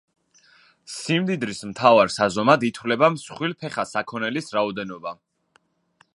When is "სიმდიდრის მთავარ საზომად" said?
0.93-2.67